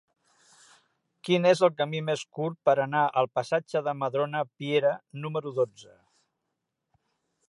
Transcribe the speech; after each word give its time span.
Quin 1.27 1.43
és 1.49 1.59
el 1.67 1.71
camí 1.81 1.99
més 2.07 2.23
curt 2.37 2.57
per 2.69 2.75
anar 2.85 3.03
al 3.21 3.29
passatge 3.39 3.83
de 3.89 3.95
Madrona 3.99 4.41
Piera 4.55 4.95
número 5.27 5.53
dotze? 5.63 5.95